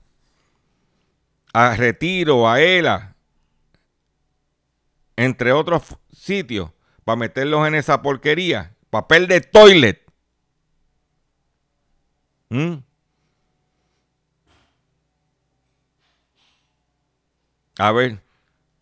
[1.54, 3.16] a Retiro, a ELA,
[5.16, 6.72] entre otros sitios,
[7.06, 8.76] para meterlos en esa porquería.
[8.90, 10.04] Papel de toilet.
[12.50, 12.78] ¿Mm?
[17.80, 18.22] A ver,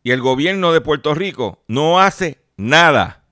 [0.03, 3.23] y el gobierno de Puerto Rico no hace nada.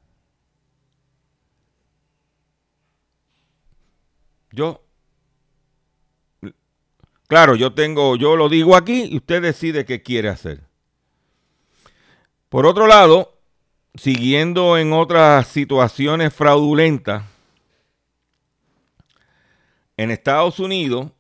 [4.51, 4.83] Yo,
[7.29, 10.63] claro, yo tengo, yo lo digo aquí y usted decide qué quiere hacer.
[12.49, 13.37] Por otro lado,
[13.95, 17.23] siguiendo en otras situaciones fraudulentas,
[19.95, 21.12] en Estados Unidos,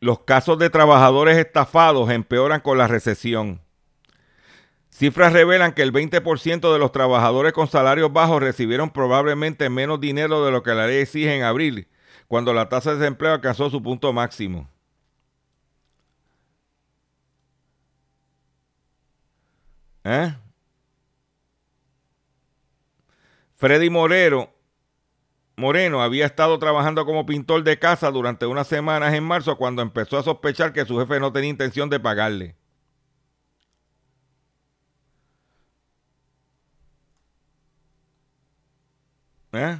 [0.00, 3.60] los casos de trabajadores estafados empeoran con la recesión.
[4.90, 10.44] Cifras revelan que el 20% de los trabajadores con salarios bajos recibieron probablemente menos dinero
[10.44, 11.88] de lo que la ley exige en abril
[12.28, 14.68] cuando la tasa de desempleo alcanzó su punto máximo.
[20.04, 20.34] ¿Eh?
[23.56, 24.54] Freddy Morero
[25.56, 30.18] Moreno había estado trabajando como pintor de casa durante unas semanas en marzo cuando empezó
[30.18, 32.56] a sospechar que su jefe no tenía intención de pagarle.
[39.52, 39.78] ¿Eh?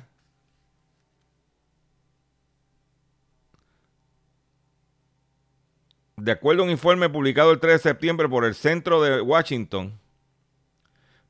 [6.17, 9.99] De acuerdo a un informe publicado el 3 de septiembre por el Centro de Washington,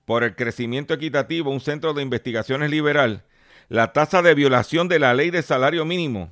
[0.05, 3.25] por el crecimiento equitativo, un centro de investigaciones liberal,
[3.69, 6.31] la tasa de violación de la ley de salario mínimo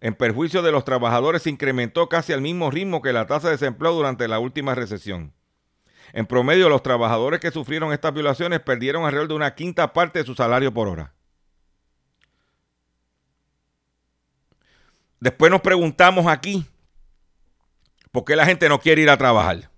[0.00, 3.54] en perjuicio de los trabajadores se incrementó casi al mismo ritmo que la tasa de
[3.54, 5.34] desempleo durante la última recesión.
[6.12, 10.24] En promedio, los trabajadores que sufrieron estas violaciones perdieron alrededor de una quinta parte de
[10.24, 11.12] su salario por hora.
[15.20, 16.66] Después nos preguntamos aquí,
[18.10, 19.69] ¿por qué la gente no quiere ir a trabajar?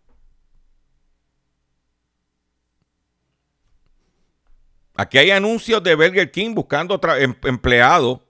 [4.94, 8.20] Aquí hay anuncios de Burger King buscando em empleados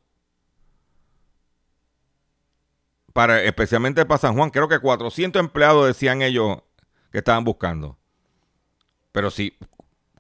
[3.12, 4.50] para especialmente para San Juan.
[4.50, 6.58] Creo que 400 empleados decían ellos
[7.10, 7.98] que estaban buscando.
[9.10, 9.56] Pero sí,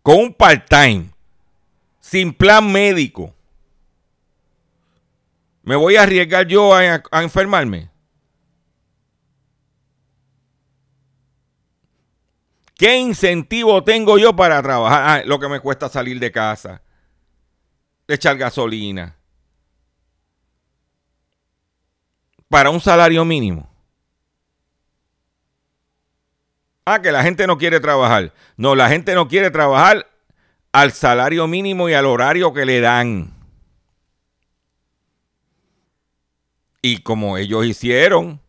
[0.02, 1.10] con un part-time,
[2.00, 3.34] sin plan médico,
[5.62, 7.91] ¿me voy a arriesgar yo a enfermarme?
[12.82, 15.04] ¿Qué incentivo tengo yo para trabajar?
[15.06, 16.82] Ah, lo que me cuesta salir de casa,
[18.08, 19.14] echar gasolina.
[22.48, 23.70] Para un salario mínimo.
[26.84, 28.32] Ah, que la gente no quiere trabajar.
[28.56, 30.10] No, la gente no quiere trabajar
[30.72, 33.32] al salario mínimo y al horario que le dan.
[36.82, 38.40] Y como ellos hicieron,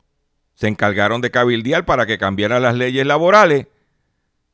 [0.55, 3.67] se encargaron de cabildear para que cambiaran las leyes laborales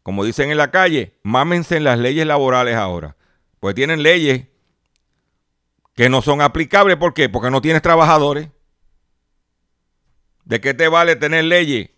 [0.04, 3.16] como dicen en la calle, mámense en las leyes laborales ahora.
[3.60, 4.48] Pues tienen leyes
[5.94, 6.98] que no son aplicables.
[6.98, 7.30] ¿Por qué?
[7.30, 8.50] Porque no tienes trabajadores.
[10.46, 11.90] ¿De qué te vale tener leyes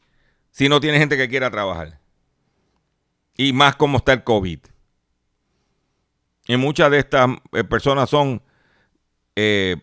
[0.49, 1.99] si no tienes gente que quiera trabajar?
[3.37, 4.59] Y más como está el COVID.
[6.47, 8.41] Y muchas de estas eh, personas son
[9.35, 9.77] eh,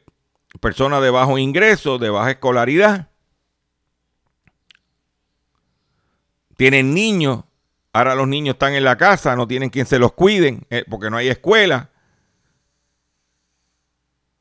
[0.60, 3.08] personas de bajo ingreso, de baja escolaridad.
[6.56, 7.44] Tienen niños
[7.93, 11.11] Ahora los niños están en la casa, no tienen quien se los cuiden eh, porque
[11.11, 11.91] no hay escuela.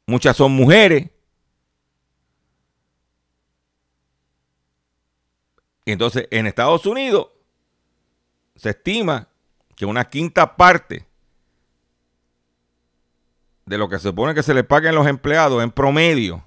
[0.05, 1.09] Muchas son mujeres.
[5.85, 7.29] Entonces, en Estados Unidos
[8.55, 9.29] se estima
[9.75, 11.05] que una quinta parte
[13.65, 16.43] de lo que se supone que se le paguen los empleados en promedio,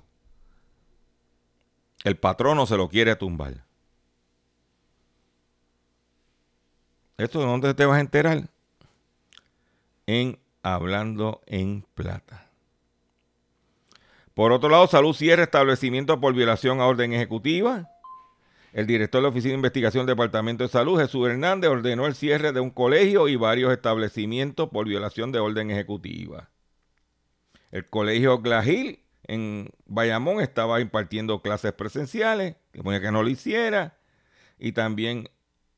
[2.05, 3.70] el patrono se lo quiere tumbar.
[7.21, 8.49] ¿Esto de dónde te vas a enterar?
[10.07, 12.47] En Hablando en Plata.
[14.33, 17.91] Por otro lado, Salud cierra establecimiento por violación a orden ejecutiva.
[18.73, 22.15] El director de la Oficina de Investigación del Departamento de Salud, Jesús Hernández, ordenó el
[22.15, 26.49] cierre de un colegio y varios establecimientos por violación de orden ejecutiva.
[27.71, 33.99] El colegio Glagil en Bayamón estaba impartiendo clases presenciales, que ponía que no lo hiciera,
[34.59, 35.29] y también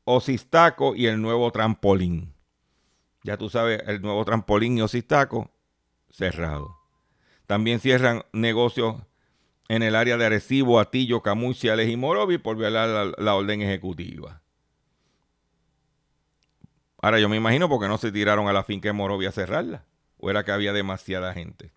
[0.04, 2.34] Osistaco y el nuevo trampolín.
[3.22, 5.50] Ya tú sabes, el nuevo trampolín y Osistaco
[6.10, 6.76] cerrado.
[7.46, 8.96] También cierran negocios
[9.68, 14.42] en el área de Arecibo, Atillo, Camuy, Ciales y Morovi por violar la, orden ejecutiva.
[17.00, 19.84] Ahora yo me imagino porque no se tiraron a la finca de Morovi a cerrarla.
[20.18, 21.72] O era que había demasiada gente.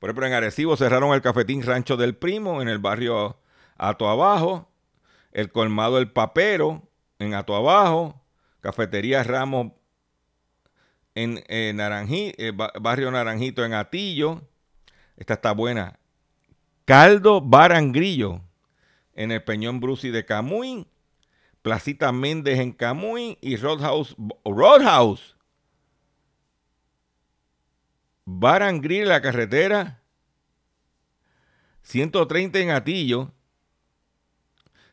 [0.00, 3.36] Por ejemplo, en Arecibo cerraron el cafetín Rancho del Primo en el barrio
[3.76, 4.71] Ato Abajo
[5.32, 8.22] el colmado El Papero en Ato Abajo,
[8.60, 9.72] Cafetería Ramos
[11.14, 14.42] en eh, Barrio Naranjito en Atillo.
[15.16, 15.98] Esta está buena.
[16.84, 18.40] Caldo Barangrillo
[19.14, 20.86] en el Peñón Brusi de Camuy.
[21.62, 24.16] Placita Méndez en Camuy y Roadhouse.
[24.44, 25.36] Roadhouse.
[28.24, 30.02] Barangrillo, la carretera
[31.82, 33.32] 130 en Atillo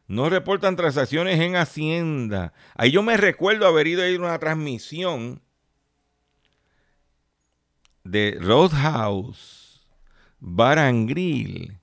[0.10, 2.51] no reportan transacciones en Hacienda.
[2.74, 5.43] Ahí yo me recuerdo haber ido a ir una transmisión
[8.03, 9.88] de Roadhouse,
[10.39, 11.80] Barangril.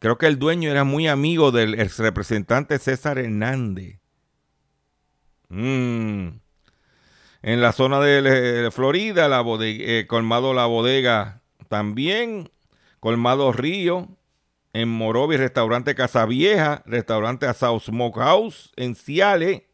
[0.00, 4.00] Creo que el dueño era muy amigo del representante César Hernández.
[5.50, 6.30] Mm.
[7.42, 12.50] En la zona de Florida, eh, colmado La Bodega también,
[12.98, 14.16] colmado Río,
[14.72, 19.66] en Morovi, restaurante Casa Vieja, restaurante Asao Smokehouse en Ciale,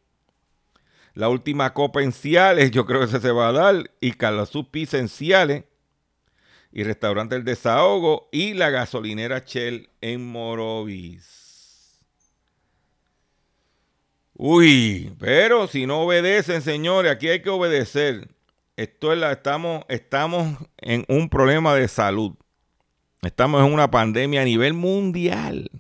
[1.15, 3.91] La última copa en Ciales, yo creo que ese se va a dar.
[4.01, 5.65] Y Calazú Pizza en Ciales.
[6.71, 8.29] Y Restaurante El Desahogo.
[8.31, 12.01] Y la gasolinera Shell en Morovis.
[14.35, 18.29] Uy, pero si no obedecen, señores, aquí hay que obedecer.
[18.77, 22.37] Esto es la, estamos, estamos en un problema de salud.
[23.23, 25.71] Estamos en una pandemia a nivel mundial.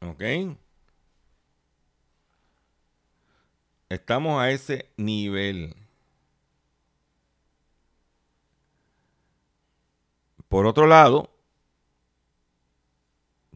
[0.00, 0.22] ¿Ok?
[3.90, 5.74] Estamos a ese nivel.
[10.48, 11.30] Por otro lado,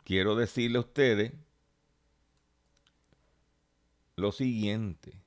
[0.04, 1.32] quiero decirle a ustedes
[4.16, 5.20] lo siguiente.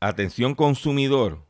[0.00, 1.49] Atención consumidor.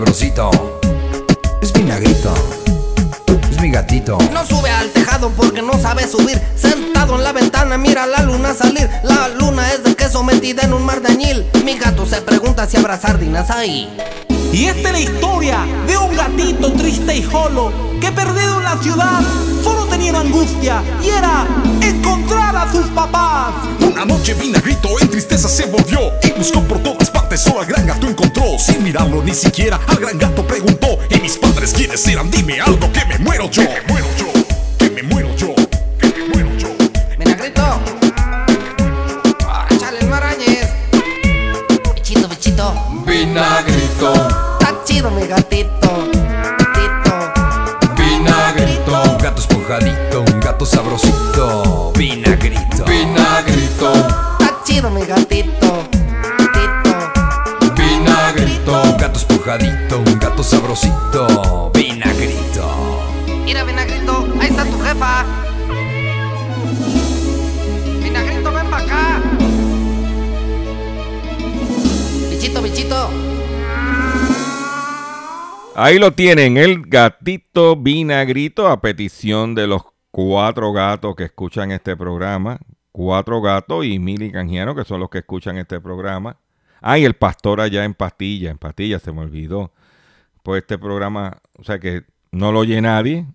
[0.00, 0.50] sabrosito,
[1.60, 2.32] es vinagrito.
[3.50, 4.16] Es mi gatito.
[4.32, 6.40] No sube al tejado porque no sabe subir.
[6.56, 8.88] Sentado en la ventana, mira la luna salir.
[9.02, 11.46] La luna es de queso metida en un mar de añil.
[11.66, 13.94] Mi gato se pregunta si habrá sardinas ahí.
[14.52, 18.76] Y esta es la historia de un gatito triste y solo que perdido en la
[18.82, 19.20] ciudad
[19.62, 21.46] solo tenía angustia y era
[21.80, 23.52] encontrar a sus papás.
[23.80, 27.86] Una noche vinagrito en tristeza se volvió y buscó por todas partes, solo al gran
[27.86, 28.58] gato encontró.
[28.58, 32.30] Sin mirarlo ni siquiera, al gran gato preguntó: ¿Y mis padres quiénes eran?
[32.30, 33.62] Dime algo que me muero yo.
[33.62, 34.32] Que me muero yo,
[34.78, 35.29] que me muero
[43.10, 44.12] vinagrito,
[44.60, 45.90] Está chido mi gatito.
[46.58, 47.12] Gatito.
[47.96, 52.84] vinagrito, Un gato espujadito, un gato sabrosito, vinagrito.
[52.86, 53.92] vinagrito,
[54.38, 55.88] Está chido mi gatito.
[56.38, 57.72] Gatito.
[57.74, 62.64] vinagrito, Un gato mojadito, un gato sabrosito, vinagrito.
[63.44, 65.24] Mira, Vinagrito, ahí está tu jefa.
[72.50, 73.10] Bichito, bichito.
[75.76, 81.96] Ahí lo tienen, el gatito vinagrito a petición de los cuatro gatos que escuchan este
[81.96, 82.58] programa.
[82.90, 86.38] Cuatro gatos y Mili Canjiano, que son los que escuchan este programa.
[86.82, 89.72] Ah, y el pastor allá en Pastilla, en Pastilla se me olvidó.
[90.42, 93.26] Pues este programa, o sea que no lo oye nadie,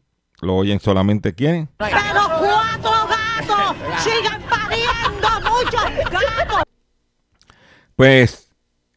[0.41, 1.69] lo oyen solamente quién.
[1.77, 1.97] Pero
[2.39, 6.63] cuatro gatos sigan pariendo muchos gatos.
[7.95, 8.44] Pues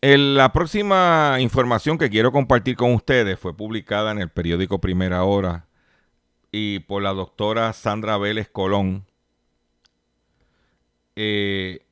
[0.00, 5.66] la próxima información que quiero compartir con ustedes fue publicada en el periódico Primera Hora
[6.52, 9.06] y por la doctora Sandra Vélez Colón.
[11.16, 11.84] Eh,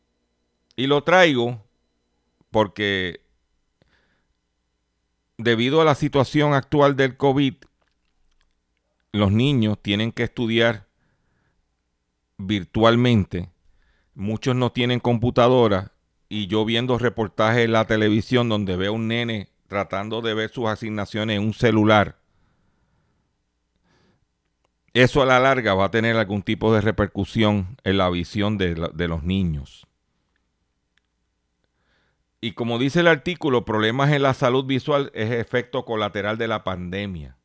[0.77, 1.61] y lo traigo
[2.51, 3.21] porque
[5.37, 7.55] debido a la situación actual del COVID,
[9.13, 10.87] los niños tienen que estudiar
[12.39, 13.51] virtualmente.
[14.15, 15.96] Muchos no tienen computadora
[16.29, 20.51] y yo viendo reportajes en la televisión donde veo a un nene tratando de ver
[20.51, 22.18] sus asignaciones en un celular,
[25.03, 28.74] eso a la larga va a tener algún tipo de repercusión en la visión de,
[28.77, 29.87] los niños.
[32.41, 36.64] Y como dice el artículo, problemas en la salud visual es efecto colateral de la
[36.64, 37.37] pandemia.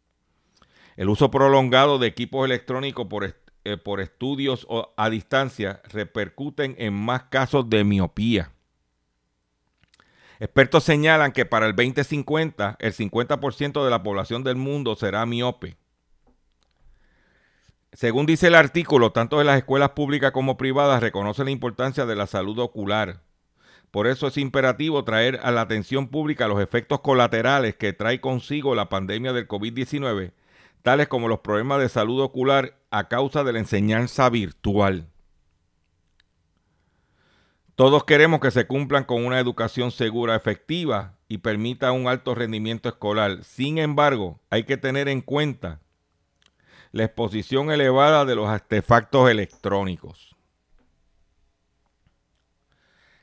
[0.96, 4.66] El uso prolongado de equipos electrónicos por, eh, por estudios
[4.96, 8.51] a distancia repercuten en más casos de miopía.
[10.42, 15.78] Expertos señalan que para el 2050 el 50% de la población del mundo será miope.
[17.94, 22.16] Según dice el artículo, tanto en las escuelas públicas como privadas reconocen la importancia de
[22.16, 23.22] la salud ocular.
[23.92, 28.74] Por eso es imperativo traer a la atención pública los efectos colaterales que trae consigo
[28.74, 30.32] la pandemia del COVID-19,
[30.82, 35.11] tales como los problemas de salud ocular a causa de la enseñanza virtual.
[37.82, 42.88] Todos queremos que se cumplan con una educación segura, efectiva y permita un alto rendimiento
[42.90, 43.44] escolar.
[43.44, 45.80] Sin embargo, hay que tener en cuenta
[46.92, 50.36] la exposición elevada de los artefactos electrónicos.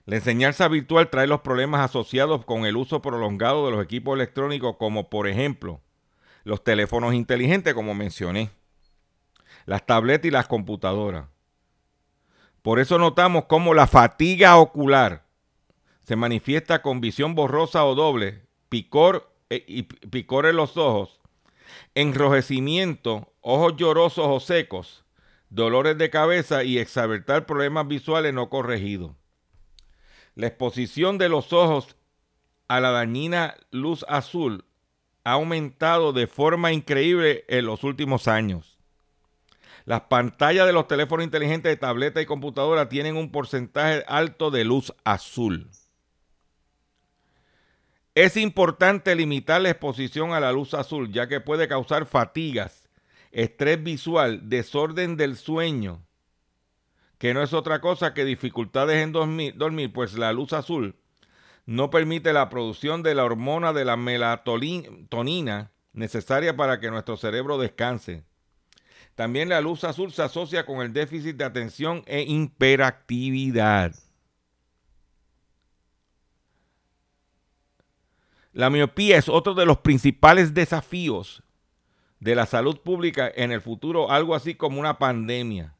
[0.06, 4.74] La enseñanza virtual trae los problemas asociados con el uso prolongado de los equipos electrónicos,
[4.76, 5.80] como por ejemplo
[6.42, 8.50] los teléfonos inteligentes, como mencioné,
[9.66, 11.26] las tabletas y las computadoras.
[12.68, 15.24] Por eso notamos cómo la fatiga ocular
[16.00, 21.18] se manifiesta con visión borrosa o doble, picor eh, y picor en los ojos,
[21.94, 25.06] enrojecimiento, ojos llorosos o secos,
[25.48, 29.12] dolores de cabeza y exabertar problemas visuales no corregidos.
[30.34, 31.96] La exposición de los ojos
[32.68, 34.66] a la dañina luz azul
[35.24, 38.77] ha aumentado de forma increíble en los últimos años.
[39.88, 44.62] Las pantallas de los teléfonos inteligentes de tableta y computadora tienen un porcentaje alto de
[44.62, 45.70] luz azul.
[48.14, 52.90] Es importante limitar la exposición a la luz azul, ya que puede causar fatigas,
[53.30, 56.04] estrés visual, desorden del sueño,
[57.16, 60.96] que no es otra cosa que dificultades en dormir, dormir, pues la luz azul
[61.64, 67.56] no permite la producción de la hormona de la melatonina necesaria para que nuestro cerebro
[67.56, 68.27] descanse.
[69.18, 73.92] También la luz azul se asocia con el déficit de atención e hiperactividad.
[78.52, 81.42] La miopía es otro de los principales desafíos
[82.20, 85.74] de la salud pública en el futuro, algo así como una pandemia.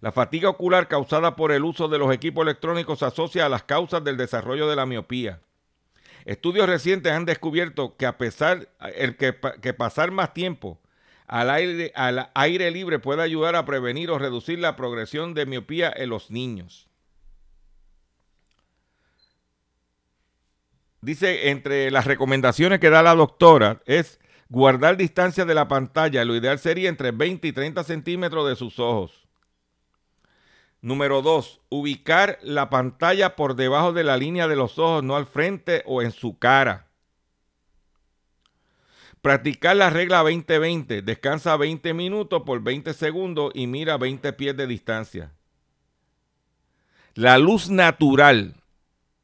[0.00, 3.64] La fatiga ocular causada por el uso de los equipos electrónicos se asocia a las
[3.64, 5.42] causas del desarrollo de la miopía.
[6.24, 10.80] Estudios recientes han descubierto que a pesar el que, que pasar más tiempo
[11.26, 15.92] al aire, al aire libre puede ayudar a prevenir o reducir la progresión de miopía
[15.94, 16.88] en los niños.
[21.02, 26.24] Dice, entre las recomendaciones que da la doctora es guardar distancia de la pantalla.
[26.24, 29.19] Lo ideal sería entre 20 y 30 centímetros de sus ojos.
[30.82, 31.60] Número 2.
[31.68, 36.00] Ubicar la pantalla por debajo de la línea de los ojos, no al frente o
[36.00, 36.86] en su cara.
[39.20, 41.02] Practicar la regla 20-20.
[41.02, 45.32] Descansa 20 minutos por 20 segundos y mira 20 pies de distancia.
[47.14, 48.54] La luz natural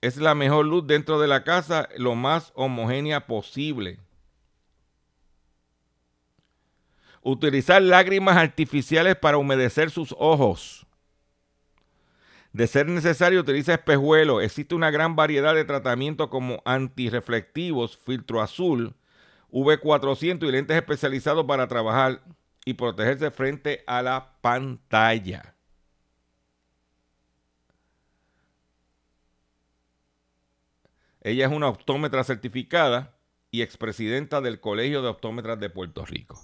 [0.02, 3.98] es la mejor luz dentro de la casa, lo más homogénea posible.
[7.22, 10.85] Utilizar lágrimas artificiales para humedecer sus ojos.
[12.56, 14.42] De ser necesario, utiliza espejuelos.
[14.42, 18.94] Existe una gran variedad de tratamientos como antirreflectivos, filtro azul,
[19.50, 22.22] V400 y lentes especializados para trabajar
[22.64, 25.54] y protegerse frente a la pantalla.
[31.20, 33.18] Ella es una optómetra certificada
[33.50, 36.40] y expresidenta del Colegio de Optómetras de Puerto Rico.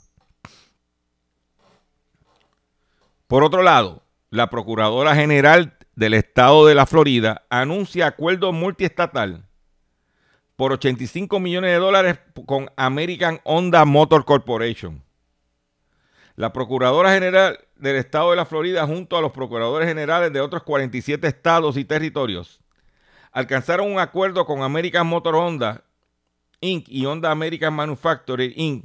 [3.26, 9.44] Por otro lado, la Procuradora General del Estado de la Florida anuncia acuerdo multiestatal
[10.56, 15.02] por 85 millones de dólares con American Honda Motor Corporation.
[16.36, 20.62] La Procuradora General del Estado de la Florida junto a los Procuradores Generales de otros
[20.62, 22.62] 47 estados y territorios
[23.32, 25.84] alcanzaron un acuerdo con American Motor Honda
[26.60, 26.88] Inc.
[26.88, 28.84] y Honda American Manufacturing Inc.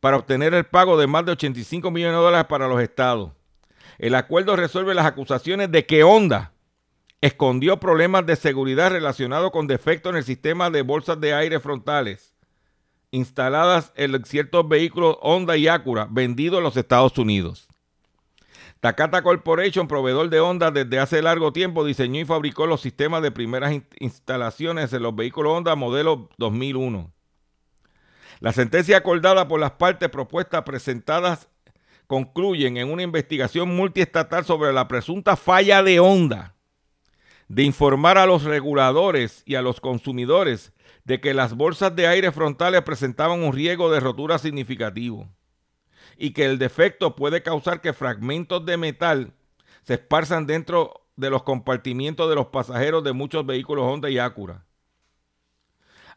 [0.00, 3.32] para obtener el pago de más de 85 millones de dólares para los estados.
[3.98, 6.52] El acuerdo resuelve las acusaciones de que Honda
[7.20, 12.34] escondió problemas de seguridad relacionados con defectos en el sistema de bolsas de aire frontales
[13.10, 17.68] instaladas en ciertos vehículos Honda y Acura vendidos en los Estados Unidos.
[18.80, 23.32] Takata Corporation, proveedor de Honda desde hace largo tiempo, diseñó y fabricó los sistemas de
[23.32, 27.12] primeras instalaciones en los vehículos Honda modelo 2001.
[28.40, 31.48] La sentencia acordada por las partes propuestas presentadas
[32.08, 36.56] concluyen en una investigación multiestatal sobre la presunta falla de Honda
[37.48, 40.72] de informar a los reguladores y a los consumidores
[41.04, 45.28] de que las bolsas de aire frontales presentaban un riesgo de rotura significativo
[46.16, 49.32] y que el defecto puede causar que fragmentos de metal
[49.82, 54.64] se esparzan dentro de los compartimientos de los pasajeros de muchos vehículos Honda y Acura.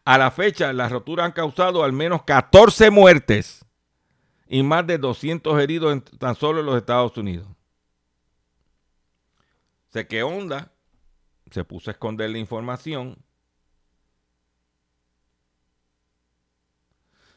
[0.05, 3.65] A la fecha, las roturas han causado al menos 14 muertes
[4.53, 7.47] y más de 200 heridos en, tan solo en los Estados Unidos.
[9.87, 10.73] Sé que Honda
[11.49, 13.17] se puso a esconder la información.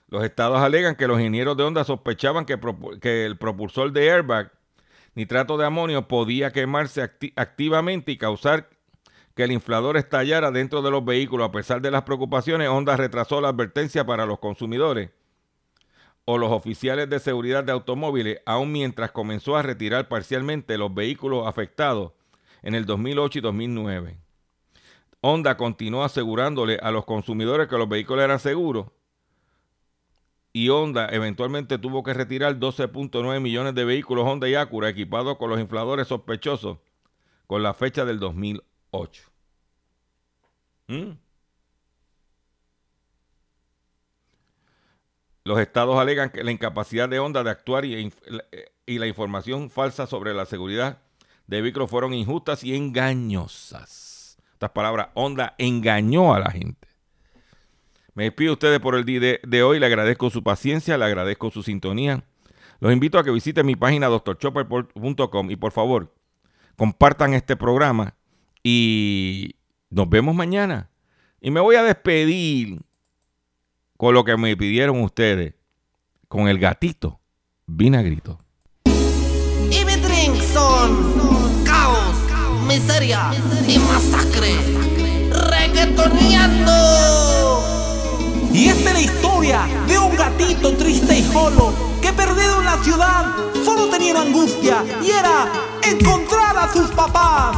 [0.08, 2.58] Los estados alegan que los ingenieros de Honda sospechaban que
[3.24, 4.50] el propulsor de airbag
[5.14, 7.00] nitrato de amonio podía quemarse
[7.36, 8.70] activamente y causar
[9.36, 11.48] que el inflador estallara dentro de los vehículos.
[11.48, 15.10] A pesar de las preocupaciones, Honda retrasó la advertencia para los consumidores
[16.25, 21.47] o los oficiales de seguridad de automóviles, aun mientras comenzó a retirar parcialmente los vehículos
[21.47, 22.12] afectados
[22.62, 24.18] en el 2008 y 2009.
[25.20, 28.87] Honda continuó asegurándole a los consumidores que los vehículos eran seguros
[30.57, 35.51] y Honda eventualmente tuvo que retirar 12.9 millones de vehículos Honda y Acura equipados con
[35.51, 36.79] los infladores sospechosos
[37.49, 39.22] con la fecha del 2008.
[40.87, 41.11] ¿Mm?
[45.45, 48.11] Los estados alegan que la incapacidad de Honda de actuar y,
[48.86, 50.99] y la información falsa sobre la seguridad
[51.47, 54.38] de vehículos fueron injustas y engañosas.
[54.53, 56.88] Estas palabras, Honda engañó a la gente.
[58.14, 59.80] Me despido a ustedes por el día de, hoy.
[59.80, 62.24] Le agradezco su paciencia, le agradezco su sintonía.
[62.80, 66.14] Los invito a que visiten mi página doctorchopper.com y por favor,
[66.76, 68.14] compartan este programa
[68.62, 69.57] y
[69.90, 70.90] nos vemos mañana.
[71.40, 72.80] Y me voy a despedir
[73.97, 75.55] con lo que me pidieron ustedes,
[76.28, 77.20] con el gatito
[77.66, 78.38] vinagrito.
[78.84, 82.16] Y mi drink son caos,
[82.66, 83.32] miseria
[83.66, 84.55] y masacre.
[85.30, 86.72] Reggaetoneando.
[88.53, 92.82] Y esta es la historia de un gatito triste y solo que perdido en la
[92.84, 93.34] ciudad
[93.64, 95.51] solo tenía angustia y era
[95.82, 97.57] encontrar a sus papás.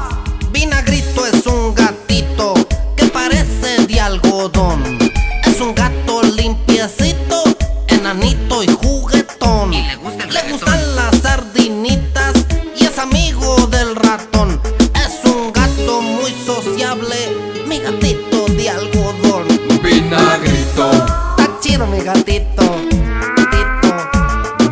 [0.51, 2.55] Vinagrito es un gatito
[2.97, 5.07] que parece de algodón
[7.89, 9.73] Enanito y juguetón.
[9.73, 9.83] Le,
[10.31, 12.33] le gustan las sardinitas
[12.77, 14.61] y es amigo del ratón.
[14.95, 17.17] Es un gato muy sociable,
[17.67, 19.49] mi gatito de algodón.
[19.83, 20.93] Vinagrito.
[20.93, 22.66] Está chido mi gatito.